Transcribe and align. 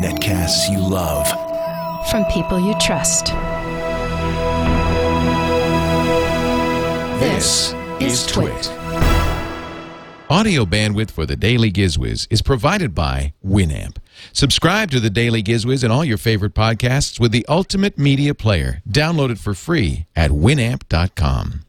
Netcasts 0.00 0.70
you 0.70 0.78
love. 0.78 1.28
From 2.10 2.24
people 2.26 2.58
you 2.58 2.74
trust. 2.80 3.26
This 7.20 7.74
is 8.00 8.26
Twit. 8.26 8.70
Audio 10.30 10.64
bandwidth 10.64 11.10
for 11.10 11.26
the 11.26 11.36
Daily 11.36 11.70
Gizwiz 11.70 12.26
is 12.30 12.40
provided 12.40 12.94
by 12.94 13.34
Winamp. 13.44 13.98
Subscribe 14.32 14.90
to 14.90 14.98
the 14.98 15.10
Daily 15.10 15.42
Gizwiz 15.42 15.84
and 15.84 15.92
all 15.92 16.06
your 16.06 16.16
favorite 16.16 16.54
podcasts 16.54 17.20
with 17.20 17.32
the 17.32 17.44
Ultimate 17.50 17.98
Media 17.98 18.34
Player. 18.34 18.82
Download 18.88 19.30
it 19.30 19.38
for 19.38 19.52
free 19.52 20.06
at 20.16 20.30
winamp.com. 20.30 21.60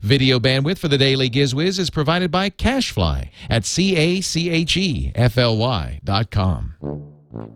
Video 0.00 0.38
bandwidth 0.38 0.78
for 0.78 0.88
the 0.88 0.96
Daily 0.98 1.28
Gizwiz 1.28 1.78
is 1.78 1.90
provided 1.90 2.30
by 2.30 2.48
Cashfly 2.50 3.28
at 3.50 3.64
C-A-C-H-E-F-L-Y 3.64 4.40
dot 6.04 6.30
com. 6.30 6.74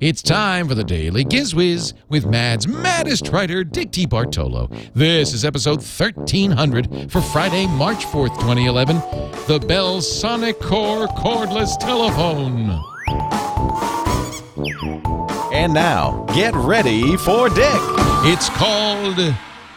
It's 0.00 0.22
time 0.22 0.68
for 0.68 0.74
the 0.74 0.84
Daily 0.84 1.24
Gizwiz 1.24 1.92
with 2.08 2.26
Mad's 2.26 2.66
maddest 2.66 3.28
writer, 3.28 3.62
Dick 3.64 3.90
DeBartolo. 3.90 4.92
This 4.94 5.32
is 5.32 5.44
episode 5.44 5.78
1300 5.78 7.10
for 7.10 7.20
Friday, 7.20 7.66
March 7.66 8.04
4th, 8.06 8.34
2011. 8.40 8.96
The 9.46 9.58
Bell 9.66 10.00
Sonic 10.00 10.58
Core 10.60 11.06
Cordless 11.08 11.78
Telephone. 11.78 12.82
And 15.52 15.72
now, 15.74 16.26
get 16.34 16.54
ready 16.54 17.16
for 17.16 17.48
Dick. 17.48 17.80
It's 18.24 18.48
called 18.50 19.34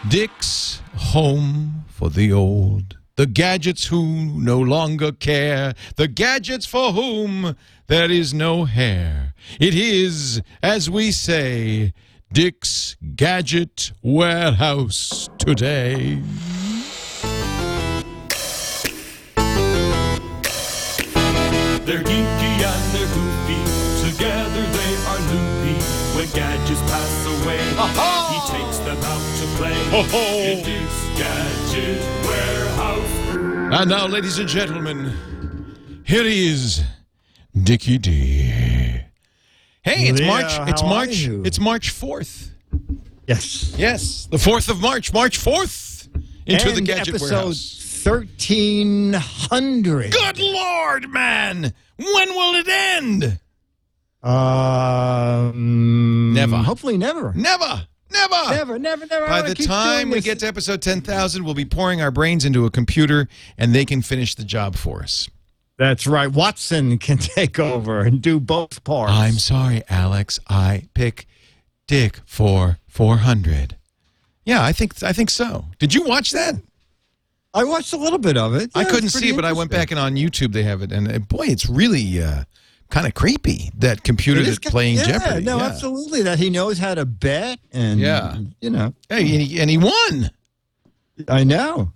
Dick's 0.09 0.81
Home 0.95 1.78
for 1.99 2.09
the 2.09 2.31
Old. 2.31 2.97
The 3.17 3.25
gadgets 3.25 3.87
who 3.87 4.05
no 4.39 4.57
longer 4.57 5.11
care, 5.11 5.73
the 5.97 6.07
gadgets 6.07 6.65
for 6.65 6.93
whom 6.93 7.57
there 7.87 8.09
is 8.09 8.33
no 8.33 8.63
hair. 8.63 9.33
It 9.59 9.75
is, 9.75 10.41
as 10.63 10.89
we 10.89 11.11
say, 11.11 11.91
Dick's 12.31 12.95
Gadget 13.17 13.91
Warehouse 14.01 15.27
today. 15.39 16.21
They're 21.83 22.05
geeky 22.11 22.53
and 22.71 22.85
they're 22.93 23.11
goofy. 23.17 23.59
Together 24.07 24.63
they 24.77 24.93
are 25.09 25.21
loopy. 25.33 25.75
When 26.15 26.29
gadgets 26.31 26.79
pass 26.89 27.25
away, 27.35 27.59
he 28.31 28.39
takes 28.55 28.77
them 28.87 28.99
out 29.03 29.25
to 29.39 29.45
play. 29.57 29.77
In 30.53 30.63
Dick's 30.63 31.19
Gadget 31.19 31.58
Warehouse. 32.25 33.79
And 33.79 33.89
now, 33.89 34.07
ladies 34.07 34.37
and 34.39 34.47
gentlemen, 34.49 35.13
here 36.05 36.23
he 36.23 36.47
is, 36.49 36.83
Dickie 37.63 37.97
D. 37.97 38.41
Hey, 39.81 40.07
it's 40.09 40.19
Leah, 40.19 40.27
March. 40.27 40.69
It's 40.69 40.83
March. 40.83 41.27
It's 41.45 41.59
March 41.59 41.89
fourth. 41.91 42.51
Yes. 43.27 43.73
Yes, 43.77 44.27
the 44.31 44.37
fourth 44.39 44.69
of 44.69 44.81
March. 44.81 45.13
March 45.13 45.37
fourth 45.37 46.07
into 46.45 46.69
and 46.69 46.77
the 46.77 46.81
gadget 46.81 47.15
episode 47.15 47.31
warehouse. 47.35 48.03
1300. 48.05 50.11
Good 50.11 50.39
lord, 50.39 51.09
man! 51.09 51.73
When 51.97 52.29
will 52.29 52.55
it 52.55 52.67
end? 52.67 53.39
Um, 54.23 56.33
Never. 56.33 56.57
Hopefully 56.57 56.97
never. 56.97 57.33
Never, 57.33 57.87
never, 58.27 58.49
Never, 58.55 58.79
never, 58.79 59.05
never. 59.05 59.27
By 59.27 59.39
I 59.39 59.41
the 59.49 59.55
keep 59.55 59.67
time 59.67 59.97
doing 60.03 60.09
we 60.09 60.15
this. 60.15 60.25
get 60.25 60.39
to 60.39 60.47
episode 60.47 60.81
ten 60.81 61.01
thousand, 61.01 61.43
we'll 61.45 61.53
be 61.53 61.65
pouring 61.65 62.01
our 62.01 62.11
brains 62.11 62.45
into 62.45 62.65
a 62.65 62.71
computer, 62.71 63.27
and 63.57 63.73
they 63.73 63.85
can 63.85 64.01
finish 64.01 64.35
the 64.35 64.43
job 64.43 64.75
for 64.75 65.01
us. 65.01 65.29
That's 65.77 66.05
right. 66.05 66.27
Watson 66.31 66.97
can 66.97 67.17
take 67.19 67.57
over 67.59 68.01
and 68.01 68.21
do 68.21 68.39
both 68.39 68.83
parts. 68.83 69.13
I'm 69.13 69.33
sorry, 69.35 69.83
Alex. 69.89 70.39
I 70.49 70.89
pick 70.93 71.25
Dick 71.87 72.19
for 72.25 72.77
four 72.87 73.17
hundred. 73.17 73.75
Yeah, 74.45 74.63
I 74.63 74.73
think 74.73 75.01
I 75.03 75.13
think 75.13 75.29
so. 75.29 75.65
Did 75.79 75.93
you 75.93 76.03
watch 76.03 76.31
that? 76.31 76.55
I 77.53 77.63
watched 77.63 77.93
a 77.93 77.97
little 77.97 78.19
bit 78.19 78.37
of 78.37 78.53
it. 78.55 78.69
I 78.75 78.81
Yeah, 78.81 78.83
it's 78.87 78.91
couldn't 78.91 79.09
see 79.09 79.29
it, 79.29 79.35
but 79.35 79.45
I 79.45 79.53
went 79.53 79.71
back 79.71 79.89
and 79.91 79.99
on 79.99 80.15
YouTube 80.15 80.53
they 80.53 80.63
have 80.63 80.81
it, 80.83 80.91
and 80.91 81.11
uh, 81.11 81.17
boy, 81.19 81.45
it's 81.47 81.67
really 81.67 82.21
uh, 82.21 82.43
kind 82.89 83.05
of 83.07 83.13
creepy. 83.13 83.71
That 83.77 84.03
computer 84.03 84.41
It 84.41 84.47
is 84.47 84.57
that's 84.59 84.71
playing 84.71 84.97
yeah, 84.97 85.03
Jeopardy. 85.05 85.45
No, 85.45 85.57
yeah. 85.57 85.65
absolutely. 85.67 86.23
That 86.23 86.39
he 86.39 86.49
knows 86.49 86.77
how 86.77 86.95
to 86.95 87.05
bet 87.05 87.59
and 87.71 87.99
Yeah. 87.99 88.37
you 88.61 88.69
know. 88.69 88.93
Hey, 89.09 89.21
and 89.21 89.41
he, 89.41 89.59
and 89.59 89.69
he 89.69 89.77
won. 89.77 90.31
I 91.27 91.43
know. 91.43 91.91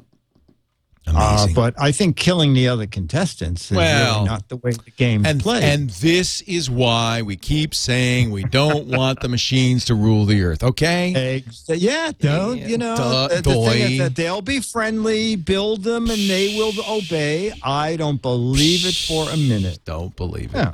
Uh, 1.05 1.35
Amazing. 1.37 1.53
but 1.55 1.73
I 1.77 1.91
think 1.91 2.15
killing 2.15 2.53
the 2.53 2.69
other 2.69 2.87
contestants 2.87 3.69
is 3.69 3.75
Well, 3.75 4.13
really 4.19 4.25
not 4.25 4.47
the 4.47 4.55
way 4.55 4.71
the 4.71 4.89
game 4.91 5.25
and 5.25 5.41
played. 5.41 5.61
and 5.61 5.89
this 5.89 6.39
is 6.41 6.69
why 6.69 7.21
we 7.21 7.35
keep 7.35 7.75
saying 7.75 8.31
we 8.31 8.43
don't 8.45 8.87
want 8.87 9.19
the 9.19 9.27
machines 9.27 9.83
to 9.85 9.95
rule 9.95 10.25
the 10.25 10.41
earth. 10.43 10.63
Okay. 10.63 11.13
Eggs. 11.13 11.65
Yeah, 11.67 12.13
don't 12.19 12.57
Yeah, 12.57 12.67
you 12.67 12.77
know? 12.77 12.95
duh, 12.95 13.27
the, 13.27 13.41
the 13.41 13.51
thing 13.53 13.91
is 13.91 13.97
that 13.97 14.15
they'll 14.15 14.41
be 14.41 14.61
friendly, 14.61 15.35
build 15.35 15.83
them, 15.83 16.09
and 16.09 16.29
they 16.29 16.55
will 16.57 16.71
obey. 16.87 17.51
I 17.63 17.97
don't 17.97 18.21
believe 18.21 18.85
it 18.85 18.95
for 18.95 19.29
a 19.29 19.35
minute. 19.35 19.79
Don't 19.83 20.15
believe 20.15 20.55
it. 20.55 20.57
Yeah. 20.59 20.73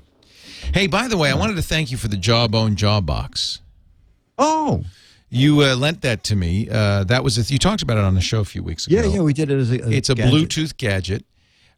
Hey, 0.74 0.88
by 0.88 1.08
the 1.08 1.18
way, 1.18 1.32
I 1.32 1.36
wanted 1.36 1.56
to 1.56 1.62
thank 1.62 1.92
you 1.92 1.98
for 1.98 2.08
the 2.08 2.18
Jawbone 2.18 2.76
Jambox. 2.76 3.60
Oh, 4.38 4.84
You 5.30 5.62
uh, 5.64 5.76
lent 5.76 6.02
that 6.02 6.24
to 6.26 6.36
me. 6.36 6.68
Uh, 6.70 7.04
that 7.06 7.24
was 7.24 7.38
a, 7.38 7.54
you 7.54 7.60
talked 7.60 7.82
about 7.82 7.98
it 7.98 8.04
on 8.04 8.16
the 8.16 8.22
show 8.22 8.40
a 8.40 8.46
few 8.46 8.64
weeks 8.64 8.88
ago. 8.88 8.96
yeah, 8.98 9.06
yeah. 9.06 9.22
We 9.22 9.34
did 9.34 9.52
it 9.52 9.60
as 9.60 9.72
a. 9.72 9.82
as 9.84 9.90
It's 9.92 10.10
a 10.10 10.16
gadget. 10.16 10.34
Bluetooth 10.34 10.78
gadget. 10.78 11.26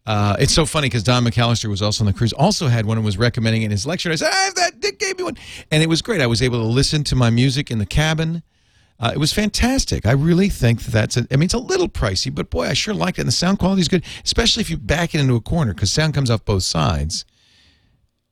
Uh, 0.06 0.36
it's 0.40 0.54
so 0.54 0.66
funny 0.66 0.88
because 0.88 1.04
Don 1.04 1.24
McAllister 1.24 1.70
was 1.70 1.82
also 1.82 2.04
on 2.04 2.08
the 2.08 2.14
cruise. 2.14 2.34
Also 2.34 2.68
had 2.68 2.86
one 2.86 2.98
and 2.98 3.06
was 3.06 3.18
recommending 3.18 3.62
it 3.62 3.66
in 3.66 3.72
his 3.72 3.86
lecture. 3.86 4.12
I 4.12 4.16
said, 4.16 4.32
"I 4.32 4.36
have 4.46 4.56
that." 4.56 4.80
Dick 4.80 5.00
gave 5.00 5.18
me 5.18 5.24
one, 5.24 5.38
and 5.72 5.82
it 5.84 5.88
was 5.90 6.02
great. 6.02 6.22
I 6.22 6.28
was 6.28 6.42
able 6.42 6.60
to 6.60 6.68
listen 6.68 7.04
to 7.06 7.16
my 7.16 7.30
music 7.30 7.70
in 7.72 7.78
the 7.78 7.86
cabin. 7.86 8.42
Uh, 9.00 9.12
it 9.14 9.18
was 9.20 9.32
fantastic. 9.34 10.06
I 10.06 10.12
really 10.12 10.50
think 10.50 10.82
that 10.84 10.92
that's. 10.92 11.18
A, 11.18 11.28
I 11.32 11.36
mean, 11.36 11.44
it's 11.46 11.54
a 11.54 11.60
little 11.60 11.88
pricey, 11.90 12.34
but 12.34 12.50
boy, 12.50 12.68
I 12.68 12.74
sure 12.74 12.94
liked 12.94 13.18
it. 13.20 13.22
And 13.22 13.28
the 13.28 13.32
sound 13.34 13.60
quality 13.60 13.82
is 13.82 13.88
good, 13.88 14.04
especially 14.24 14.62
if 14.62 14.70
you 14.70 14.78
back 14.78 15.14
it 15.16 15.22
into 15.22 15.36
a 15.36 15.42
corner 15.42 15.74
because 15.74 15.92
sound 15.92 16.14
comes 16.14 16.30
off 16.32 16.44
both 16.46 16.64
sides. 16.64 17.26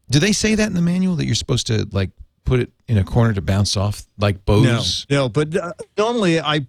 Do 0.10 0.20
they 0.20 0.32
say 0.32 0.56
that 0.56 0.68
in 0.68 0.74
the 0.74 0.82
manual 0.82 1.16
that 1.18 1.26
you're 1.26 1.36
supposed 1.36 1.68
to 1.68 1.88
like 1.92 2.10
put 2.46 2.60
it 2.60 2.72
in 2.88 2.98
a 2.98 3.04
corner 3.04 3.34
to 3.34 3.42
bounce 3.42 3.78
off 3.78 4.04
like 4.18 4.36
No, 4.48 4.62
Bose? 4.64 5.06
no. 5.10 5.30
But 5.30 5.56
uh, 5.56 5.74
normally, 5.98 6.40
I, 6.40 6.66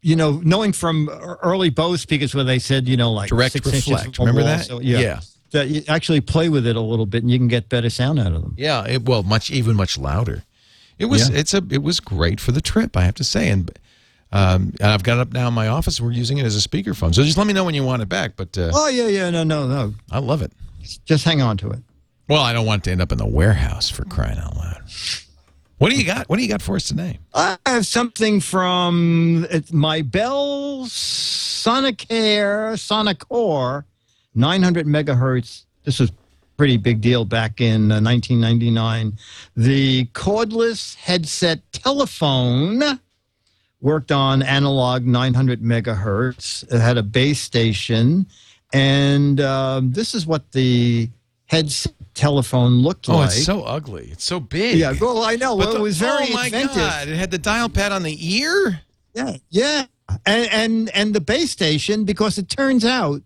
you 0.00 0.16
know, 0.16 0.40
knowing 0.44 0.72
from 0.72 1.08
early 1.10 1.70
Bose 1.70 2.00
speakers 2.00 2.34
where 2.34 2.44
they 2.44 2.58
said, 2.58 2.88
you 2.88 2.96
know, 2.96 3.12
like 3.12 3.28
Direct 3.28 3.54
reflect. 3.54 4.18
Remember 4.18 4.40
wall, 4.40 4.48
that? 4.48 4.64
So, 4.66 4.80
yeah, 4.80 4.98
Yeah. 4.98 5.20
That 5.50 5.68
you 5.68 5.82
actually 5.88 6.20
play 6.20 6.50
with 6.50 6.66
it 6.66 6.76
a 6.76 6.80
little 6.80 7.06
bit, 7.06 7.22
and 7.22 7.30
you 7.30 7.38
can 7.38 7.48
get 7.48 7.70
better 7.70 7.88
sound 7.88 8.18
out 8.18 8.32
of 8.34 8.42
them. 8.42 8.54
Yeah, 8.58 8.86
it, 8.86 9.06
well, 9.06 9.22
much 9.22 9.50
even 9.50 9.76
much 9.76 9.96
louder. 9.96 10.44
It 10.98 11.06
was 11.06 11.30
Yeah. 11.30 11.38
it's 11.38 11.54
a 11.54 11.62
it 11.70 11.82
was 11.82 12.00
great 12.00 12.38
for 12.38 12.52
the 12.52 12.60
trip, 12.60 12.98
I 12.98 13.02
have 13.04 13.14
to 13.14 13.24
say, 13.24 13.48
and 13.48 13.70
um, 14.30 14.74
and 14.78 14.90
I've 14.90 15.02
got 15.02 15.16
it 15.16 15.20
up 15.22 15.32
now 15.32 15.48
in 15.48 15.54
my 15.54 15.68
office. 15.68 16.02
We're 16.02 16.12
using 16.12 16.36
it 16.36 16.44
as 16.44 16.54
a 16.54 16.68
speakerphone, 16.68 17.14
so 17.14 17.22
just 17.24 17.38
let 17.38 17.46
me 17.46 17.54
know 17.54 17.64
when 17.64 17.74
you 17.74 17.82
want 17.82 18.02
it 18.02 18.10
back. 18.10 18.32
But 18.36 18.58
uh, 18.58 18.72
Oh 18.74 18.88
yeah, 18.88 19.08
yeah. 19.08 19.30
No, 19.30 19.42
no, 19.42 19.66
no. 19.66 19.94
I 20.10 20.18
love 20.18 20.42
it. 20.42 20.52
Just 21.06 21.24
hang 21.24 21.40
on 21.40 21.56
to 21.58 21.70
it. 21.70 21.78
Well, 22.28 22.42
I 22.42 22.52
don't 22.52 22.66
want 22.66 22.84
to 22.84 22.90
end 22.90 23.00
up 23.00 23.10
in 23.10 23.16
the 23.16 23.26
warehouse 23.26 23.88
for 23.88 24.04
crying 24.04 24.38
out 24.38 24.54
loud. 24.54 24.82
What 25.78 25.90
do 25.90 25.96
you 25.96 26.04
got? 26.04 26.28
What 26.28 26.36
do 26.36 26.42
you 26.42 26.48
got 26.48 26.60
for 26.60 26.76
us 26.76 26.86
today? 26.86 27.18
I 27.32 27.56
have 27.64 27.86
something 27.86 28.40
from 28.40 29.46
my 29.72 30.02
Bell 30.02 30.84
Sonicare 30.86 32.78
Sonic 32.78 33.20
Core 33.20 33.86
900 34.34 34.86
megahertz. 34.86 35.64
This 35.84 36.00
was 36.00 36.12
pretty 36.58 36.76
big 36.76 37.00
deal 37.00 37.24
back 37.24 37.62
in 37.62 37.90
uh, 37.90 38.00
1999. 38.00 39.16
The 39.56 40.04
cordless 40.06 40.96
headset 40.96 41.60
telephone 41.72 42.82
worked 43.80 44.12
on 44.12 44.42
analog 44.42 45.06
900 45.06 45.62
megahertz. 45.62 46.70
It 46.70 46.78
had 46.80 46.98
a 46.98 47.02
base 47.02 47.40
station, 47.40 48.26
and 48.74 49.40
um, 49.40 49.92
this 49.92 50.14
is 50.14 50.26
what 50.26 50.52
the 50.52 51.08
headset 51.48 51.92
telephone 52.14 52.78
looked 52.82 53.08
Oh, 53.08 53.16
like. 53.16 53.20
Oh, 53.22 53.24
it's 53.32 53.44
so 53.44 53.62
ugly. 53.62 54.08
It's 54.12 54.24
so 54.24 54.40
big. 54.40 54.78
yeah, 54.78 54.92
well, 55.00 55.22
I 55.22 55.36
know. 55.36 55.54
Well, 55.56 55.72
the- 55.72 55.78
it 55.78 55.82
was 55.82 55.98
very 55.98 56.28
oh 56.30 56.32
my 56.32 56.46
inventive. 56.46 56.76
god! 56.76 57.08
It 57.08 57.16
had 57.16 57.30
the 57.30 57.38
dial 57.38 57.68
pad 57.68 57.92
on 57.92 58.02
the 58.02 58.16
ear. 58.36 58.80
Yeah, 59.14 59.36
yeah, 59.50 59.86
and 60.26 60.48
and 60.52 60.90
and 60.94 61.14
the 61.14 61.20
base 61.20 61.50
station 61.50 62.04
because 62.04 62.38
it 62.38 62.48
turns 62.48 62.84
out 62.84 63.22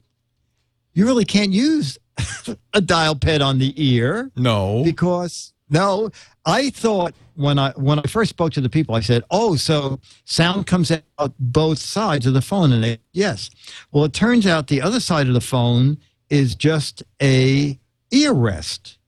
you 0.94 1.04
really 1.06 1.24
can't 1.24 1.52
use 1.52 1.98
a 2.74 2.80
dial 2.80 3.14
pad 3.16 3.40
on 3.42 3.58
the 3.58 3.72
ear 3.76 4.30
No. 4.36 4.82
because 4.84 5.52
no, 5.70 6.10
I 6.44 6.68
thought 6.70 7.14
when 7.34 7.58
I 7.58 7.70
when 7.72 7.98
I 7.98 8.02
first 8.02 8.28
spoke 8.30 8.52
to 8.52 8.60
the 8.60 8.68
people, 8.68 8.94
I 8.94 9.00
said, 9.00 9.24
"Oh, 9.30 9.56
so 9.56 10.00
sound 10.26 10.66
comes 10.66 10.90
out 10.92 11.32
both 11.38 11.78
sides 11.78 12.26
of 12.26 12.34
the 12.34 12.42
phone," 12.42 12.72
and 12.72 12.84
they 12.84 12.98
yes. 13.12 13.48
Well, 13.90 14.04
it 14.04 14.12
turns 14.12 14.46
out 14.46 14.66
the 14.68 14.82
other 14.82 15.00
side 15.00 15.28
of 15.28 15.34
the 15.34 15.40
phone 15.40 15.96
is 16.28 16.54
just 16.54 17.02
a 17.22 17.78
ear 18.12 18.32
rest. 18.32 18.98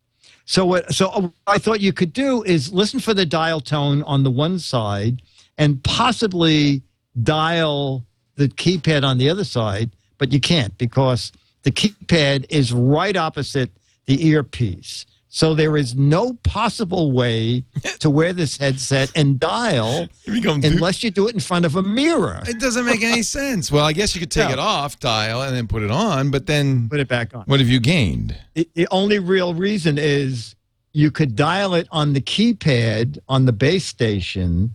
So 0.47 0.67
what? 0.67 0.93
So 0.93 1.09
what 1.09 1.33
I 1.47 1.59
thought 1.59 1.81
you 1.81 1.93
could 1.93 2.13
do 2.13 2.43
is 2.43 2.73
listen 2.73 3.01
for 3.01 3.15
the 3.15 3.25
dial 3.25 3.61
tone 3.61 4.03
on 4.03 4.25
the 4.25 4.31
one 4.31 4.59
side, 4.59 5.23
and 5.57 5.83
possibly 5.85 6.83
dial 7.23 8.05
the 8.37 8.49
keypad 8.49 9.05
on 9.05 9.19
the 9.19 9.31
other 9.31 9.45
side, 9.45 9.91
but 10.19 10.33
you 10.33 10.41
can't 10.41 10.77
because 10.77 11.33
the 11.63 11.71
keypad 11.71 12.47
is 12.49 12.73
right 12.73 13.17
opposite 13.17 13.71
the 14.07 14.27
earpiece. 14.27 15.07
So 15.35 15.53
there 15.53 15.77
is 15.77 15.97
no 15.97 16.35
possible 16.45 17.11
way 17.11 17.65
to 17.99 18.09
wear 18.09 18.33
this 18.33 18.57
headset 18.57 19.11
and 19.17 19.41
dial 19.41 20.07
unless 20.29 21.03
you 21.03 21.11
do 21.11 21.27
it 21.27 21.35
in 21.35 21.41
front 21.41 21.65
of 21.65 21.75
a 21.75 21.83
mirror. 21.83 22.41
It 22.47 22.61
doesn't 22.61 22.85
make 22.87 23.03
any 23.03 23.25
sense. 23.25 23.73
Well, 23.73 23.85
I 23.85 23.93
guess 23.93 24.15
you 24.15 24.21
could 24.21 24.31
take 24.31 24.47
No. 24.47 24.53
it 24.53 24.59
off, 24.61 25.01
dial, 25.01 25.43
and 25.43 25.57
then 25.57 25.67
put 25.67 25.83
it 25.83 25.91
on, 25.91 26.31
but 26.31 26.47
then 26.47 26.89
Put 26.89 27.01
it 27.01 27.09
back 27.09 27.35
on. 27.35 27.43
what 27.47 27.59
have 27.59 27.69
you 27.69 27.81
gained? 27.81 28.37
The, 28.55 28.69
the 28.75 28.87
only 28.93 29.19
real 29.19 29.55
reason 29.55 29.99
is 29.99 30.55
you 30.93 31.11
could 31.11 31.35
dial 31.35 31.75
it 31.75 31.89
on 31.91 32.13
the 32.13 32.21
keypad 32.21 33.19
on 33.29 33.45
the 33.45 33.53
base 33.53 33.87
station 33.87 34.71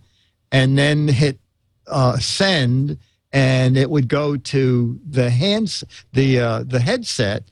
and 0.52 0.76
then 0.76 1.08
hit 1.08 1.38
uh, 1.86 2.18
send 2.18 2.98
and 3.32 3.78
it 3.78 3.88
would 3.88 4.08
go 4.08 4.36
to 4.36 5.00
the 5.08 5.30
hands 5.30 5.84
the 6.12 6.38
uh, 6.38 6.64
the 6.66 6.80
headset 6.80 7.44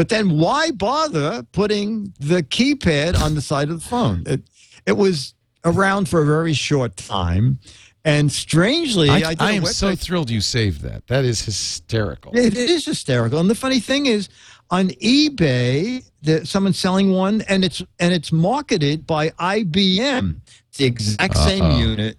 but 0.00 0.08
then 0.08 0.38
why 0.38 0.70
bother 0.70 1.42
putting 1.52 2.14
the 2.18 2.42
keypad 2.42 3.20
on 3.20 3.34
the 3.34 3.42
side 3.42 3.68
of 3.68 3.82
the 3.82 3.86
phone 3.86 4.22
it, 4.24 4.40
it 4.86 4.96
was 4.96 5.34
around 5.66 6.08
for 6.08 6.22
a 6.22 6.24
very 6.24 6.54
short 6.54 6.96
time 6.96 7.58
and 8.04 8.32
strangely 8.32 9.10
I, 9.10 9.32
I, 9.32 9.36
I 9.38 9.52
am 9.52 9.66
so 9.66 9.94
thrilled 9.94 10.30
you 10.30 10.40
saved 10.40 10.80
that. 10.80 11.06
That 11.08 11.26
is 11.26 11.44
hysterical. 11.44 12.32
it 12.34 12.56
is 12.56 12.86
hysterical. 12.86 13.38
And 13.40 13.50
the 13.50 13.54
funny 13.54 13.78
thing 13.78 14.06
is, 14.06 14.30
on 14.70 14.88
eBay, 14.88 16.08
that 16.22 16.48
someone's 16.48 16.78
selling 16.78 17.10
one, 17.12 17.42
and 17.42 17.62
it's 17.62 17.82
and 17.98 18.14
it's 18.14 18.32
marketed 18.32 19.06
by 19.06 19.30
IBM. 19.30 20.40
It's 20.68 20.78
the 20.78 20.86
exact 20.86 21.36
same 21.36 21.62
Uh-oh. 21.62 21.78
unit, 21.78 22.16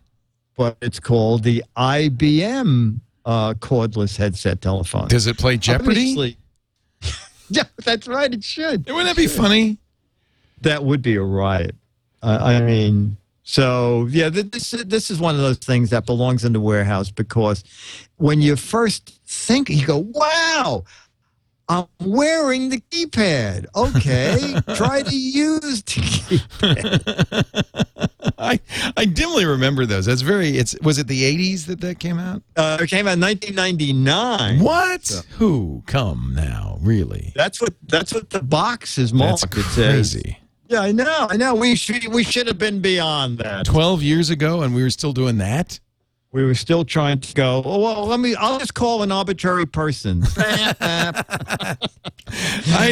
but 0.56 0.78
it's 0.82 1.00
called 1.00 1.42
the 1.44 1.64
IBM 1.76 3.00
uh, 3.26 3.54
cordless 3.56 4.18
headset 4.18 4.62
telephone. 4.62 5.08
Does 5.08 5.26
it 5.26 5.38
play 5.38 5.58
Jeopardy? 5.58 6.12
Obviously- 6.12 6.38
yeah, 7.52 7.64
that's 7.84 8.08
right. 8.08 8.34
It 8.34 8.44
should. 8.44 8.88
Wouldn't 8.88 9.06
that 9.06 9.18
be 9.18 9.28
funny? 9.28 9.78
That 10.62 10.86
would 10.86 11.02
be 11.02 11.16
a 11.16 11.22
riot. 11.22 11.76
Uh, 12.24 12.40
I 12.42 12.62
mean, 12.62 13.18
so 13.44 14.08
yeah, 14.10 14.30
th- 14.30 14.52
this 14.52 14.72
this 14.72 15.12
is 15.12 15.20
one 15.20 15.36
of 15.36 15.42
those 15.42 15.58
things 15.58 15.90
that 15.90 16.06
belongs 16.06 16.46
in 16.46 16.54
the 16.54 16.62
warehouse 16.62 17.12
because 17.12 17.64
when 18.18 18.42
you 18.42 18.56
first 18.56 19.20
think, 19.26 19.70
you 19.70 19.86
go, 19.86 19.98
"Wow, 19.98 20.86
I'm 21.68 21.88
wearing 22.00 22.70
the 22.70 22.82
keypad." 22.92 23.66
Okay, 23.76 24.56
try 24.76 25.02
to 25.02 25.16
use 25.16 25.82
the 25.82 26.02
keypad. 26.02 28.06
I 28.42 28.60
I 28.98 29.06
dimly 29.06 29.46
remember 29.46 29.86
those. 29.86 30.06
That's 30.06 30.22
very. 30.22 30.58
It's 30.58 30.76
was 30.82 30.98
it 30.98 31.08
the 31.08 31.22
'80s 31.22 31.66
that 31.68 31.82
that 31.82 32.00
came 32.00 32.18
out? 32.20 32.42
Uh, 32.56 32.80
it 32.82 32.88
came 32.90 33.08
out 33.08 33.14
in 33.14 33.22
1999. 33.22 34.60
What? 34.60 35.24
Who? 35.38 35.84
Come 35.86 36.34
now, 36.36 36.78
really? 36.82 37.34
That's 37.36 37.62
what 37.62 37.74
that's 37.88 38.14
what 38.14 38.32
the 38.32 38.42
box 38.42 38.98
is 38.98 39.14
marked. 39.14 39.52
That's 39.52 39.68
says- 39.74 40.14
crazy. 40.14 40.38
Yeah, 40.68 40.80
I 40.84 40.94
know. 40.94 41.28
I 41.30 41.36
know. 41.36 41.54
We 41.54 41.76
should 41.76 42.08
we 42.08 42.24
should 42.24 42.48
have 42.48 42.58
been 42.58 42.80
beyond 42.80 43.40
that. 43.40 43.66
Twelve 43.66 44.02
years 44.02 44.30
ago, 44.30 44.62
and 44.62 44.74
we 44.74 44.82
were 44.82 44.90
still 44.90 45.12
doing 45.12 45.38
that. 45.40 45.81
We 46.34 46.46
were 46.46 46.56
still 46.56 46.86
trying 46.86 47.20
to 47.20 47.34
go. 47.34 47.62
Oh, 47.66 47.80
well, 47.80 48.06
let 48.06 48.20
me. 48.22 48.36
I'll 48.36 48.58
just 48.58 48.74
call 48.74 49.04
an 49.04 49.12
arbitrary 49.12 49.66
person. 49.66 50.24
I 50.38 51.76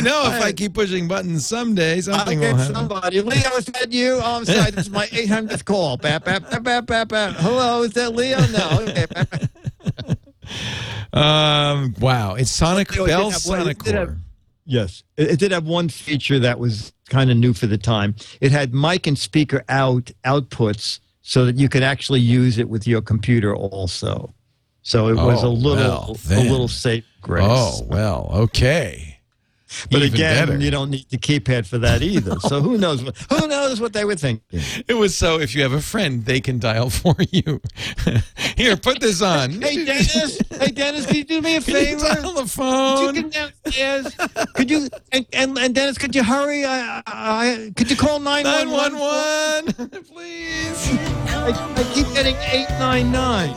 know. 0.04 0.24
If 0.26 0.42
I 0.44 0.52
keep 0.54 0.74
pushing 0.74 1.08
buttons, 1.08 1.48
someday 1.48 1.96
I'll 1.96 2.02
something 2.02 2.40
will 2.40 2.48
get 2.48 2.58
happen. 2.58 2.76
somebody. 2.76 3.22
Leo, 3.22 3.50
is 3.56 3.66
that 3.68 3.94
you? 3.94 4.20
Oh, 4.22 4.38
I'm 4.38 4.46
sorry. 4.46 4.72
This 4.72 4.88
is 4.88 4.90
my 4.92 5.08
800th 5.08 5.64
call. 5.64 5.96
Bap, 5.96 6.26
bap, 6.26 6.50
bap, 6.50 6.64
bap, 6.64 6.86
bap, 6.86 7.08
bap. 7.08 7.36
Hello, 7.38 7.84
is 7.84 7.94
that 7.94 8.14
Leo? 8.14 8.46
No. 8.48 8.86
Okay. 8.90 9.06
Bap, 9.10 9.30
bap. 9.30 9.50
Um. 11.14 11.96
Wow. 12.00 12.36
It's 12.36 12.52
Sonic 12.52 12.92
it 12.92 13.06
Bell 13.06 13.30
have 13.30 13.46
it 13.48 13.96
have- 13.96 14.18
Yes. 14.66 15.04
It, 15.16 15.32
it 15.32 15.40
did 15.40 15.52
have 15.52 15.66
one 15.66 15.88
feature 15.88 16.40
that 16.40 16.60
was 16.60 16.92
kind 17.10 17.32
of 17.32 17.38
new 17.38 17.54
for 17.54 17.68
the 17.68 17.78
time. 17.78 18.16
It 18.42 18.52
had 18.52 18.74
mic 18.74 19.08
and 19.08 19.18
speaker 19.18 19.64
out 19.70 20.12
outputs 20.26 21.00
so 21.22 21.46
that 21.46 21.58
you 21.58 21.70
could 21.70 21.84
actually 21.84 22.22
use 22.22 22.58
it 22.58 22.70
with 22.70 22.88
your 22.88 23.02
computer 23.02 23.56
also. 23.56 24.34
So 24.82 25.08
it 25.10 25.16
was 25.16 25.44
Oh, 25.44 25.48
a 25.48 25.50
little 25.50 25.78
well, 25.78 26.18
a 26.32 26.44
little 26.50 26.68
safe 26.68 27.06
grace. 27.22 27.46
Oh 27.48 27.84
well. 27.88 28.30
Okay. 28.34 29.19
But 29.92 30.02
Even 30.02 30.14
again, 30.14 30.48
better. 30.48 30.60
you 30.60 30.72
don't 30.72 30.90
need 30.90 31.06
the 31.10 31.18
keypad 31.18 31.66
for 31.68 31.78
that 31.80 32.02
either. 32.12 32.40
so 32.42 32.62
who 32.62 32.78
knows 32.78 33.04
what 33.04 33.18
who 33.32 33.48
knows 33.48 33.80
what 33.80 33.94
they 33.94 34.06
were 34.06 34.16
thinking. 34.16 34.62
It 34.88 34.96
was 34.96 35.16
so 35.18 35.40
if 35.40 35.54
you 35.56 35.62
have 35.64 35.74
a 35.74 35.82
friend, 35.82 36.26
they 36.26 36.40
can 36.42 36.60
dial 36.60 36.90
for 37.02 37.16
you. 37.32 37.62
Here, 38.58 38.76
put 38.78 39.00
this 39.00 39.22
on. 39.22 39.62
Hey 39.62 39.86
Dennis, 39.86 40.40
hey 40.50 40.72
Dennis, 40.72 41.06
can 41.06 41.16
you 41.18 41.24
do 41.24 41.42
me 41.42 41.56
a 41.58 41.62
Can 41.70 41.76
you 41.76 42.00
favor? 42.00 42.22
dial 42.22 42.34
the 42.34 42.42
Could 42.42 42.50
phone. 42.52 43.16
you 43.16 43.24
get 43.24 43.32
downstairs? 43.64 44.16
could 44.56 44.70
you 44.72 44.88
and, 45.12 45.26
and, 45.34 45.58
and 45.58 45.76
Dennis? 45.76 45.98
Could 45.98 46.16
you 46.16 46.24
hurry? 46.24 46.66
I, 46.66 47.02
I, 47.08 47.72
could 47.76 47.90
you 47.90 47.98
call 47.98 48.20
nine 48.20 48.46
one 48.46 48.70
one? 48.70 48.94
one, 48.96 49.90
please. 49.90 50.90
I, 51.30 51.74
I 51.78 51.84
keep 51.94 52.08
getting 52.14 52.36
eight 52.52 52.70
nine 52.80 53.12
nine. 53.12 53.56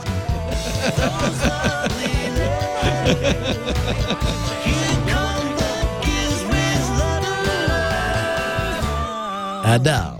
And 9.73 9.85
now, 9.85 10.19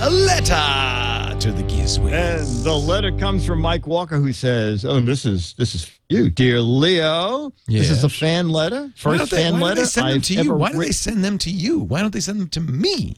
a 0.00 0.10
letter 0.10 1.38
to 1.38 1.52
the 1.52 1.62
Gizwiz. 1.62 2.10
And 2.12 2.64
the 2.64 2.74
letter 2.74 3.12
comes 3.12 3.46
from 3.46 3.60
Mike 3.60 3.86
Walker, 3.86 4.16
who 4.16 4.32
says, 4.32 4.84
"Oh, 4.84 4.98
this 4.98 5.24
is 5.24 5.54
this 5.54 5.76
is 5.76 5.88
you, 6.08 6.30
dear 6.30 6.60
Leo. 6.60 7.52
This 7.68 7.90
is 7.90 8.02
a 8.02 8.08
fan 8.08 8.48
letter, 8.48 8.90
first 8.96 9.30
they, 9.30 9.36
fan 9.36 9.52
why 9.52 9.58
don't 9.60 9.68
letter 9.68 9.80
they 9.82 9.86
send 9.86 10.08
them 10.08 10.16
I've 10.16 10.22
to 10.24 10.34
you? 10.34 10.52
Why 10.52 10.72
do 10.72 10.78
they 10.78 10.90
send 10.90 11.24
them 11.24 11.38
to 11.38 11.50
you? 11.50 11.78
Why 11.78 12.00
don't 12.00 12.12
they 12.12 12.18
send 12.18 12.40
them 12.40 12.48
to 12.48 12.60
me? 12.60 13.14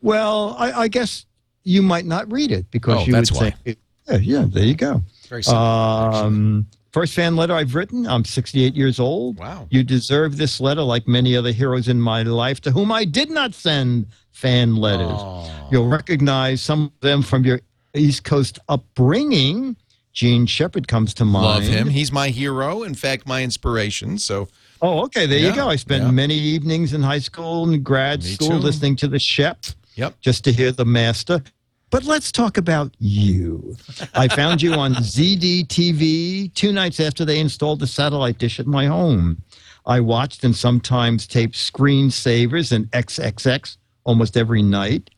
Well, 0.00 0.54
I, 0.56 0.82
I 0.82 0.86
guess 0.88 1.26
you 1.64 1.82
might 1.82 2.06
not 2.06 2.30
read 2.30 2.52
it 2.52 2.70
because 2.70 2.98
Oh, 3.02 3.04
you 3.04 3.12
that's 3.12 3.32
would 3.32 3.52
say, 3.64 3.76
yeah, 4.08 4.16
yeah, 4.16 4.44
there 4.46 4.62
you 4.64 4.76
go. 4.76 5.02
Very 5.28 5.42
simple. 5.42 5.60
Um, 5.60 6.66
first 6.92 7.14
fan 7.14 7.36
letter 7.36 7.54
I've 7.54 7.74
written. 7.74 8.06
I'm 8.06 8.24
68 8.24 8.74
years 8.74 8.98
old. 9.00 9.38
Wow. 9.38 9.66
You 9.70 9.82
deserve 9.82 10.36
this 10.36 10.60
letter 10.60 10.82
like 10.82 11.06
many 11.08 11.36
other 11.36 11.52
heroes 11.52 11.88
in 11.88 12.00
my 12.00 12.22
life 12.22 12.60
to 12.62 12.70
whom 12.70 12.90
I 12.92 13.04
did 13.04 13.30
not 13.30 13.54
send 13.54 14.06
fan 14.32 14.76
letters. 14.76 15.06
Aw. 15.10 15.68
You'll 15.70 15.88
recognize 15.88 16.60
some 16.62 16.84
of 16.84 17.00
them 17.00 17.22
from 17.22 17.44
your 17.44 17.60
East 17.94 18.24
Coast 18.24 18.58
upbringing. 18.68 19.76
Jean 20.12 20.44
Shepherd 20.46 20.88
comes 20.88 21.14
to 21.14 21.24
mind. 21.24 21.44
Love 21.44 21.62
him. 21.62 21.88
He's 21.88 22.10
my 22.12 22.28
hero. 22.28 22.82
In 22.82 22.94
fact, 22.94 23.26
my 23.26 23.42
inspiration. 23.42 24.18
So 24.18 24.48
Oh, 24.82 25.00
okay. 25.04 25.26
There 25.26 25.38
Yeah, 25.38 25.50
you 25.50 25.54
go. 25.54 25.68
I 25.68 25.76
spent 25.76 26.04
yeah. 26.04 26.10
many 26.10 26.34
evenings 26.34 26.94
in 26.94 27.02
high 27.02 27.18
school 27.18 27.68
and 27.68 27.84
grad 27.84 28.22
Me 28.22 28.30
school 28.30 28.48
too. 28.48 28.54
listening 28.56 28.96
to 28.96 29.08
the 29.08 29.18
Shep 29.18 29.58
Yep. 29.96 30.20
just 30.20 30.42
to 30.44 30.52
hear 30.52 30.72
the 30.72 30.84
master. 30.86 31.42
But 31.90 32.04
let's 32.04 32.30
talk 32.30 32.56
about 32.56 32.94
you. 33.00 33.76
I 34.14 34.28
found 34.28 34.62
you 34.62 34.74
on 34.74 34.94
ZDTV 34.94 36.54
two 36.54 36.72
nights 36.72 37.00
after 37.00 37.24
they 37.24 37.40
installed 37.40 37.80
the 37.80 37.86
satellite 37.86 38.38
dish 38.38 38.60
at 38.60 38.66
my 38.66 38.86
home. 38.86 39.42
I 39.86 40.00
watched 40.00 40.44
and 40.44 40.54
sometimes 40.54 41.26
taped 41.26 41.54
screensavers 41.54 42.70
and 42.70 42.88
XXX 42.92 43.76
almost 44.04 44.36
every 44.36 44.62
night. 44.62 45.10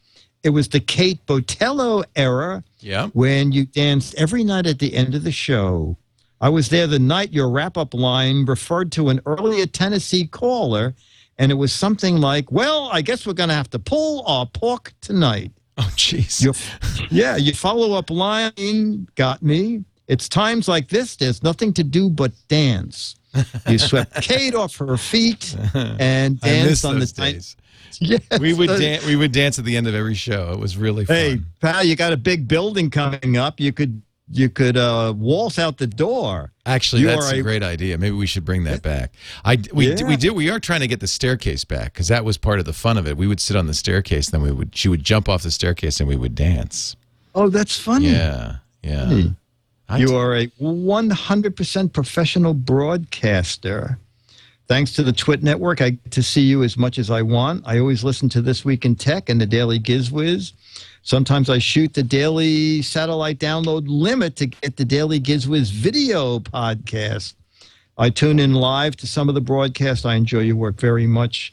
It 0.43 0.51
was 0.51 0.69
the 0.69 0.81
Kate 0.81 1.25
Botello 1.27 2.05
era 2.17 2.65
Yeah. 2.81 3.09
when 3.09 3.53
you 3.53 3.67
danced 3.67 4.15
every 4.17 4.43
night 4.43 4.67
at 4.67 4.79
the 4.79 4.95
end 4.95 5.15
of 5.15 5.25
the 5.25 5.33
show. 5.33 5.97
I 6.41 6.49
was 6.49 6.71
there 6.71 6.87
the 6.87 6.99
night 6.99 7.33
your 7.33 7.49
wrap 7.51 7.77
up 7.77 7.95
line 7.95 8.45
referred 8.47 8.91
to 8.93 9.11
an 9.11 9.21
earlier 9.27 9.67
Tennessee 9.67 10.27
caller, 10.27 10.95
and 11.39 11.53
it 11.53 11.57
was 11.57 11.73
something 11.73 12.17
like, 12.17 12.51
Well, 12.51 12.89
I 12.93 13.03
guess 13.03 13.27
we're 13.27 13.35
going 13.35 13.51
to 13.51 13.55
have 13.55 13.71
to 13.71 13.79
pull 13.79 14.25
our 14.27 14.47
pork 14.47 14.93
tonight. 15.01 15.53
Oh, 15.79 15.91
jeez. 15.97 17.09
Yeah, 17.11 17.37
your 17.37 17.55
follow 17.55 17.97
up 17.97 18.11
line 18.11 19.09
got 19.15 19.43
me. 19.43 19.85
It's 20.07 20.29
times 20.29 20.69
like 20.69 20.89
this, 20.89 21.17
there's 21.17 21.43
nothing 21.43 21.73
to 21.75 21.83
do 21.83 22.11
but 22.11 22.33
dance. 22.49 23.15
You 23.67 23.79
swept 23.79 24.15
Kate 24.23 24.55
off 24.55 24.77
her 24.77 24.97
feet 24.99 25.57
and 25.75 26.39
danced 26.41 26.85
on 26.85 26.99
the 26.99 27.07
days. 27.07 27.57
Yes, 28.01 28.21
We 28.41 28.53
would 28.53 28.69
dance. 28.69 29.07
We 29.07 29.17
would 29.17 29.33
dance 29.33 29.59
at 29.59 29.65
the 29.65 29.77
end 29.77 29.87
of 29.87 29.95
every 29.95 30.15
show. 30.15 30.53
It 30.53 30.59
was 30.59 30.77
really 30.77 31.05
fun. 31.05 31.17
Hey, 31.17 31.41
pal, 31.61 31.85
you 31.85 31.97
got 31.97 32.13
a 32.13 32.17
big 32.17 32.49
building 32.49 32.91
coming 32.91 33.37
up. 33.37 33.61
You 33.61 33.73
could 33.73 34.03
you 34.33 34.49
could 34.49 34.77
uh, 34.77 35.13
waltz 35.17 35.59
out 35.59 35.79
the 35.79 35.87
door. 35.87 36.53
Actually, 36.65 37.03
You 37.03 37.09
that's 37.09 37.31
a 37.33 37.37
a- 37.37 37.43
great 37.43 37.63
idea. 37.63 37.99
Maybe 37.99 38.17
we 38.17 38.27
should 38.27 38.45
bring 38.45 38.65
that 38.65 38.83
back. 38.83 39.13
I 39.45 39.59
we 39.73 39.93
Yeah. 39.95 40.07
we 40.07 40.17
do 40.17 40.33
we 40.33 40.49
are 40.51 40.59
trying 40.59 40.81
to 40.81 40.87
get 40.87 41.01
the 41.01 41.07
staircase 41.07 41.65
back 41.65 41.93
because 41.93 42.09
that 42.09 42.25
was 42.25 42.39
part 42.39 42.59
of 42.59 42.65
the 42.65 42.73
fun 42.73 42.97
of 42.99 43.07
it. 43.07 43.17
We 43.17 43.27
would 43.27 43.41
sit 43.41 43.57
on 43.57 43.67
the 43.67 43.75
staircase, 43.75 44.31
then 44.31 44.43
we 44.43 44.51
would 44.53 44.75
she 44.75 44.89
would 44.89 45.05
jump 45.05 45.29
off 45.29 45.43
the 45.43 45.51
staircase 45.51 46.01
and 46.01 46.09
we 46.09 46.17
would 46.17 46.35
dance. 46.35 46.97
Oh, 47.35 47.49
that's 47.49 47.79
funny. 47.79 48.11
Yeah, 48.11 48.57
yeah. 48.83 49.09
Funny. 49.09 49.35
You 49.99 50.17
are 50.17 50.35
a 50.37 50.47
100% 50.61 51.93
professional 51.93 52.55
broadcaster. 52.55 53.99
Thanks 54.69 54.93
to 54.93 55.03
the 55.03 55.13
Twit 55.13 55.43
Network, 55.43 55.83
I 55.83 55.91
get 55.91 56.11
to 56.13 56.23
see 56.23 56.43
you 56.43 56.63
as 56.63 56.77
much 56.77 56.99
as 56.99 57.11
I 57.11 57.23
want. 57.23 57.65
I 57.67 57.79
always 57.79 58.05
listen 58.05 58.29
to 58.31 58.41
This 58.41 58.65
Week 58.65 58.85
in 58.85 58.95
Tech 58.95 59.29
and 59.29 59.41
the 59.41 59.47
Daily 59.47 59.79
Gizwiz. 59.79 60.53
Sometimes 61.03 61.51
I 61.51 61.59
shoot 61.59 61.95
the 61.95 62.03
daily 62.03 62.81
satellite 62.81 63.39
download 63.39 63.85
limit 63.87 64.37
to 64.37 64.47
get 64.47 64.77
the 64.77 64.85
Daily 64.85 65.21
Gizwiz 65.21 65.71
video 65.73 66.39
podcast. 66.39 67.35
I 67.99 68.09
tune 68.09 68.39
in 68.39 68.55
live 68.55 68.97
to 68.97 69.07
some 69.07 69.29
of 69.29 69.35
the 69.35 69.41
broadcasts. 69.41 70.07
I 70.07 70.15
enjoy 70.15 70.41
your 70.41 70.57
work 70.57 70.81
very 70.81 71.07
much. 71.07 71.53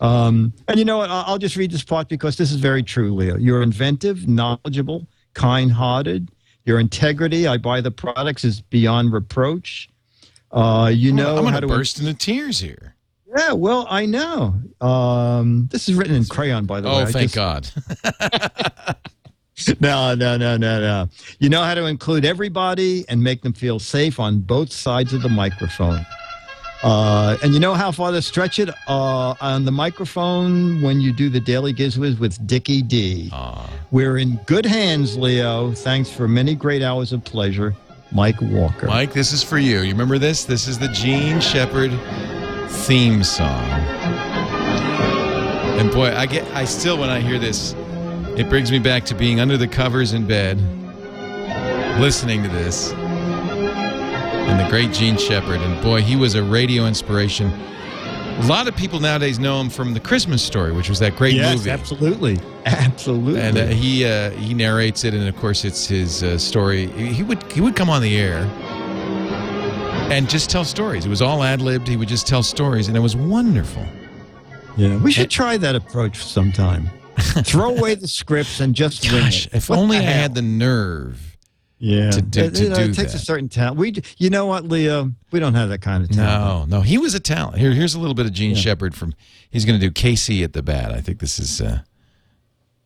Um, 0.00 0.52
and 0.68 0.78
you 0.78 0.84
know 0.84 0.98
what? 0.98 1.10
I'll 1.10 1.38
just 1.38 1.56
read 1.56 1.70
this 1.70 1.84
part 1.84 2.08
because 2.08 2.36
this 2.36 2.50
is 2.50 2.56
very 2.56 2.82
true, 2.82 3.14
Leo. 3.14 3.36
You're 3.36 3.62
inventive, 3.62 4.26
knowledgeable, 4.26 5.06
kind 5.34 5.70
hearted. 5.70 6.30
Your 6.64 6.80
integrity, 6.80 7.46
I 7.46 7.58
buy 7.58 7.80
the 7.80 7.90
products, 7.90 8.44
is 8.44 8.60
beyond 8.60 9.12
reproach. 9.12 9.88
Uh, 10.50 10.90
you 10.92 11.12
know 11.12 11.36
I'm 11.38 11.44
how 11.44 11.50
going 11.50 11.62
to 11.62 11.68
burst 11.68 11.98
into 12.00 12.14
tears 12.14 12.58
here. 12.58 12.94
Yeah, 13.36 13.52
well, 13.52 13.86
I 13.90 14.06
know. 14.06 14.54
Um, 14.80 15.68
this 15.70 15.88
is 15.88 15.94
written 15.94 16.14
in 16.14 16.24
crayon, 16.24 16.64
by 16.64 16.80
the 16.80 16.88
way. 16.88 17.02
Oh, 17.02 17.06
thank 17.06 17.32
just- 17.32 17.34
God. 17.34 17.70
No, 19.80 20.14
no, 20.14 20.36
no, 20.36 20.56
no, 20.56 20.80
no. 20.80 21.08
You 21.38 21.48
know 21.48 21.62
how 21.62 21.74
to 21.74 21.86
include 21.86 22.24
everybody 22.24 23.04
and 23.08 23.22
make 23.22 23.42
them 23.42 23.52
feel 23.52 23.78
safe 23.78 24.20
on 24.20 24.40
both 24.40 24.70
sides 24.72 25.12
of 25.14 25.22
the 25.22 25.28
microphone. 25.30 26.04
Uh, 26.82 27.38
and 27.42 27.54
you 27.54 27.58
know 27.58 27.72
how 27.72 27.90
far 27.90 28.12
to 28.12 28.20
stretch 28.20 28.58
it 28.58 28.68
uh, 28.86 29.34
on 29.40 29.64
the 29.64 29.72
microphone 29.72 30.82
when 30.82 31.00
you 31.00 31.10
do 31.12 31.30
the 31.30 31.40
Daily 31.40 31.72
Gizwiz 31.72 32.18
with 32.18 32.46
Dickie 32.46 32.82
D. 32.82 33.32
We're 33.90 34.18
in 34.18 34.36
good 34.46 34.66
hands, 34.66 35.16
Leo. 35.16 35.72
Thanks 35.72 36.10
for 36.10 36.28
many 36.28 36.54
great 36.54 36.82
hours 36.82 37.12
of 37.12 37.24
pleasure, 37.24 37.74
Mike 38.16 38.40
Walker. 38.40 38.86
Mike, 38.86 39.12
this 39.12 39.34
is 39.34 39.42
for 39.42 39.58
you. 39.58 39.80
You 39.80 39.92
remember 39.92 40.18
this? 40.18 40.44
This 40.46 40.68
is 40.68 40.78
the 40.78 40.88
Jean 40.88 41.38
Shepherd 41.38 41.90
theme 42.70 43.22
song. 43.22 43.68
And 45.78 45.92
boy, 45.92 46.16
I 46.16 46.24
get 46.24 46.46
I 46.56 46.64
still 46.64 46.96
when 46.96 47.10
I 47.10 47.20
hear 47.20 47.38
this, 47.38 47.74
it 48.38 48.48
brings 48.48 48.70
me 48.70 48.78
back 48.78 49.04
to 49.04 49.14
being 49.14 49.38
under 49.38 49.58
the 49.58 49.68
covers 49.68 50.14
in 50.14 50.26
bed, 50.26 50.58
listening 52.00 52.42
to 52.42 52.48
this. 52.48 52.94
And 52.94 54.64
the 54.64 54.70
great 54.70 54.94
Jean 54.94 55.18
Shepherd. 55.18 55.60
And 55.60 55.82
boy, 55.82 56.00
he 56.00 56.16
was 56.16 56.36
a 56.36 56.42
radio 56.42 56.86
inspiration. 56.86 57.50
A 58.38 58.46
lot 58.46 58.68
of 58.68 58.76
people 58.76 59.00
nowadays 59.00 59.38
know 59.38 59.60
him 59.60 59.70
from 59.70 59.92
The 59.94 59.98
Christmas 60.00 60.42
Story, 60.42 60.70
which 60.70 60.88
was 60.88 60.98
that 61.00 61.16
great 61.16 61.34
yes, 61.34 61.56
movie. 61.56 61.70
absolutely, 61.70 62.38
absolutely. 62.66 63.40
and 63.46 63.56
uh, 63.58 63.66
he 63.66 64.04
uh, 64.04 64.30
he 64.32 64.54
narrates 64.54 65.04
it, 65.04 65.14
and 65.14 65.26
of 65.26 65.34
course 65.36 65.64
it's 65.64 65.86
his 65.86 66.22
uh, 66.22 66.36
story. 66.38 66.86
He 66.88 67.22
would 67.22 67.42
he 67.50 67.60
would 67.60 67.74
come 67.74 67.88
on 67.90 68.02
the 68.02 68.16
air 68.16 68.42
and 70.12 70.28
just 70.30 70.50
tell 70.50 70.64
stories. 70.64 71.06
It 71.06 71.08
was 71.08 71.22
all 71.22 71.42
ad 71.42 71.60
libbed. 71.62 71.88
He 71.88 71.96
would 71.96 72.08
just 72.08 72.26
tell 72.28 72.42
stories, 72.42 72.88
and 72.88 72.96
it 72.96 73.00
was 73.00 73.16
wonderful. 73.16 73.84
yeah, 74.76 74.96
we 74.98 75.10
should 75.12 75.30
try 75.30 75.56
that 75.56 75.74
approach 75.74 76.22
sometime. 76.22 76.90
Throw 77.18 77.74
away 77.74 77.94
the 77.94 78.06
scripts 78.06 78.60
and 78.60 78.74
just 78.74 79.10
wing 79.10 79.22
Gosh, 79.22 79.46
it. 79.46 79.54
if 79.54 79.70
What 79.70 79.78
only 79.78 79.96
I 79.96 80.02
hell? 80.02 80.22
had 80.22 80.34
the 80.34 80.42
nerve. 80.42 81.35
Yeah 81.78 82.10
to 82.10 82.22
do- 82.22 82.40
It- 82.44 82.54
to 82.54 82.62
you 82.62 82.68
know, 82.70 82.74
do 82.76 82.82
it 82.82 82.94
takes 82.94 83.12
that. 83.12 83.20
a 83.20 83.24
certain 83.24 83.48
talent. 83.48 83.76
We, 83.78 83.94
you 84.18 84.30
know 84.30 84.46
what, 84.46 84.66
Leo? 84.66 85.12
We 85.30 85.40
don't 85.40 85.54
have 85.54 85.68
that 85.68 85.82
kind 85.82 86.02
of 86.02 86.10
talent. 86.10 86.70
No, 86.70 86.78
no, 86.78 86.82
he 86.82 86.96
was 86.98 87.14
a 87.14 87.20
talent. 87.20 87.58
Here, 87.58 87.72
here's 87.72 87.94
a 87.94 88.00
little 88.00 88.14
bit 88.14 88.24
of 88.26 88.32
Jean 88.32 88.54
Shepherd 88.54 88.94
from. 88.94 89.14
He's 89.50 89.64
going 89.64 89.78
to 89.78 89.86
do 89.86 89.90
Casey 89.92 90.42
at 90.42 90.52
the 90.54 90.62
bat. 90.62 90.90
I 90.92 91.00
think 91.00 91.18
this 91.20 91.38
is. 91.38 91.60
Uh, 91.60 91.80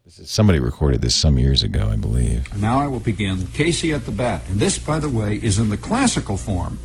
this 0.04 0.18
is 0.18 0.30
somebody 0.30 0.58
recorded 0.58 1.02
this 1.02 1.14
some 1.14 1.38
years 1.38 1.62
ago, 1.62 1.88
I 1.92 1.94
believe. 1.96 2.52
Now 2.60 2.80
I 2.80 2.88
will 2.88 2.98
begin 3.00 3.46
Casey 3.48 3.92
at 3.92 4.06
the 4.06 4.10
bat. 4.12 4.42
And 4.48 4.58
this, 4.58 4.76
by 4.78 4.98
the 4.98 5.08
way, 5.08 5.36
is 5.36 5.58
in 5.60 5.68
the 5.68 5.76
classical 5.76 6.36
form. 6.36 6.78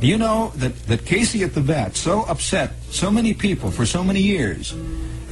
Do 0.00 0.06
you 0.06 0.16
know 0.16 0.52
that, 0.56 0.74
that 0.86 1.04
Casey 1.04 1.42
at 1.44 1.54
the 1.54 1.60
bat 1.60 1.96
so 1.96 2.22
upset 2.22 2.72
so 2.90 3.10
many 3.10 3.34
people 3.34 3.70
for 3.70 3.84
so 3.84 4.02
many 4.02 4.20
years 4.22 4.74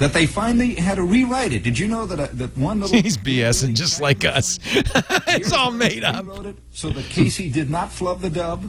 that 0.00 0.12
they 0.14 0.26
finally 0.26 0.74
had 0.74 0.96
to 0.96 1.02
rewrite 1.04 1.52
it? 1.52 1.62
Did 1.62 1.78
you 1.78 1.86
know 1.86 2.06
that, 2.06 2.18
uh, 2.18 2.28
that 2.32 2.56
one 2.56 2.80
little... 2.80 3.00
He's 3.00 3.16
BSing 3.18 3.74
just 3.74 4.00
like 4.00 4.24
us. 4.24 4.58
it's 5.28 5.52
all 5.52 5.70
made 5.70 6.02
up. 6.02 6.26
Wrote 6.26 6.46
it 6.46 6.56
so 6.72 6.88
that 6.90 7.04
Casey 7.04 7.50
did 7.50 7.70
not 7.70 7.92
flub 7.92 8.20
the 8.20 8.30
dub? 8.30 8.68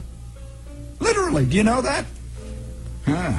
Literally, 1.00 1.46
do 1.46 1.56
you 1.56 1.64
know 1.64 1.80
that? 1.80 2.04
Huh. 3.06 3.32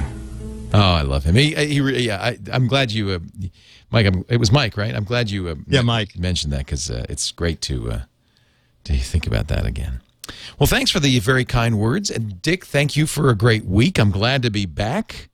Oh, 0.74 0.80
I 0.80 1.02
love 1.02 1.22
him. 1.24 1.36
He, 1.36 1.54
he 1.54 1.80
re- 1.80 2.00
yeah, 2.00 2.20
I, 2.20 2.38
I'm 2.52 2.66
glad 2.66 2.90
you, 2.90 3.10
uh, 3.10 3.18
Mike. 3.90 4.06
I'm, 4.06 4.24
it 4.28 4.38
was 4.38 4.50
Mike, 4.50 4.76
right? 4.76 4.94
I'm 4.94 5.04
glad 5.04 5.30
you, 5.30 5.48
uh, 5.48 5.54
Yeah, 5.68 5.82
Mike. 5.82 6.18
mentioned 6.18 6.52
that 6.52 6.58
because 6.66 6.90
uh, 6.90 7.06
it's 7.08 7.30
great 7.30 7.60
to 7.62 7.92
uh, 7.92 8.00
to 8.84 8.98
think 8.98 9.26
about 9.26 9.46
that 9.48 9.64
again. 9.66 10.00
Well, 10.58 10.66
thanks 10.66 10.90
for 10.90 10.98
the 11.00 11.18
very 11.20 11.44
kind 11.44 11.78
words, 11.78 12.10
and 12.10 12.42
Dick, 12.42 12.64
thank 12.64 12.96
you 12.96 13.06
for 13.06 13.30
a 13.30 13.36
great 13.36 13.64
week. 13.64 13.98
I'm 14.00 14.10
glad 14.10 14.42
to 14.42 14.50
be 14.50 14.66
back, 14.66 15.28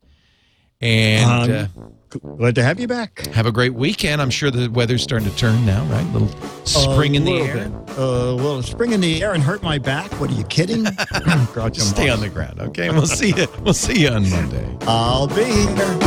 and 0.80 1.50
uh, 1.50 1.66
Um, 1.80 1.94
Glad 2.18 2.54
to 2.56 2.62
have 2.64 2.80
you 2.80 2.88
back. 2.88 3.20
have 3.28 3.46
a 3.46 3.52
great 3.52 3.74
weekend. 3.74 4.20
I'm 4.20 4.30
sure 4.30 4.50
the 4.50 4.68
weather's 4.68 5.02
starting 5.02 5.28
to 5.30 5.36
turn 5.36 5.64
now, 5.64 5.84
right? 5.84 6.04
A 6.04 6.18
little 6.18 6.28
spring 6.64 7.14
in 7.14 7.24
the 7.24 7.32
air. 7.38 7.68
bit. 7.68 7.98
Uh, 7.98 8.02
a 8.02 8.32
little 8.34 8.62
spring 8.62 8.92
in 8.92 9.00
the 9.00 9.22
air 9.22 9.32
and 9.32 9.42
hurt 9.42 9.62
my 9.62 9.78
back. 9.78 10.10
What 10.20 10.30
are 10.30 10.34
you 10.34 10.44
kidding? 10.44 10.84
Groucho 10.84 11.72
Just 11.72 11.90
stay 11.90 12.08
Marx. 12.08 12.14
on 12.14 12.28
the 12.28 12.28
ground, 12.34 12.60
okay? 12.60 12.88
And 12.88 12.96
we'll 12.96 13.06
see 13.06 13.32
you. 13.36 13.46
We'll 13.62 13.74
see 13.74 14.02
you 14.02 14.08
on 14.08 14.28
Monday. 14.28 14.76
I'll 14.82 15.28
be 15.28 15.44
here. 15.44 15.98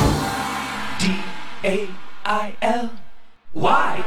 D 1.00 1.16
A 1.64 1.90
I 2.26 2.56
L. 2.62 2.92
Why? 3.54 4.04